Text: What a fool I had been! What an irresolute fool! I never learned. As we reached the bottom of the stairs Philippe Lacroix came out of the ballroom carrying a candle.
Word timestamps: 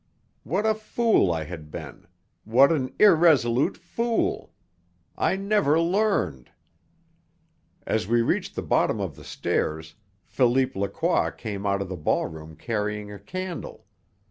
What 0.43 0.65
a 0.65 0.73
fool 0.73 1.31
I 1.31 1.43
had 1.43 1.69
been! 1.69 2.07
What 2.43 2.71
an 2.71 2.95
irresolute 2.99 3.77
fool! 3.77 4.51
I 5.15 5.35
never 5.35 5.79
learned. 5.79 6.49
As 7.85 8.07
we 8.07 8.23
reached 8.23 8.55
the 8.55 8.63
bottom 8.63 8.99
of 8.99 9.15
the 9.15 9.23
stairs 9.23 9.93
Philippe 10.25 10.71
Lacroix 10.73 11.29
came 11.29 11.67
out 11.67 11.83
of 11.83 11.87
the 11.87 11.97
ballroom 11.97 12.55
carrying 12.55 13.11
a 13.11 13.19
candle. 13.19 13.85